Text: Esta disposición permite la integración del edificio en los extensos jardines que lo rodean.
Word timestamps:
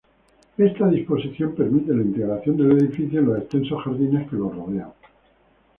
Esta 0.57 0.87
disposición 0.87 1.53
permite 1.53 1.93
la 1.93 2.01
integración 2.01 2.57
del 2.57 2.71
edificio 2.71 3.19
en 3.19 3.25
los 3.27 3.37
extensos 3.37 3.83
jardines 3.83 4.27
que 4.31 4.35
lo 4.35 4.49
rodean. 4.49 4.91